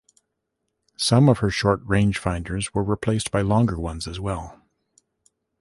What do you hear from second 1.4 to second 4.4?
short rangefinders were replaced by longer ones as